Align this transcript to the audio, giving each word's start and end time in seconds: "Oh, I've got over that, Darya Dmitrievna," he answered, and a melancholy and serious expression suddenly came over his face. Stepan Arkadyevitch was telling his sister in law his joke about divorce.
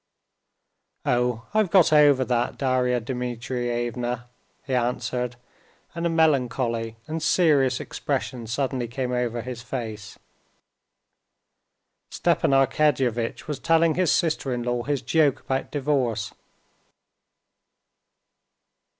"Oh, 1.05 1.45
I've 1.53 1.69
got 1.69 1.93
over 1.93 2.25
that, 2.25 2.57
Darya 2.57 2.99
Dmitrievna," 2.99 4.29
he 4.65 4.73
answered, 4.73 5.35
and 5.93 6.07
a 6.07 6.09
melancholy 6.09 6.95
and 7.05 7.21
serious 7.21 7.79
expression 7.79 8.47
suddenly 8.47 8.87
came 8.87 9.11
over 9.11 9.43
his 9.43 9.61
face. 9.61 10.17
Stepan 12.09 12.49
Arkadyevitch 12.49 13.45
was 13.47 13.59
telling 13.59 13.93
his 13.93 14.11
sister 14.11 14.51
in 14.51 14.63
law 14.63 14.81
his 14.81 15.03
joke 15.03 15.41
about 15.41 15.69
divorce. 15.69 16.33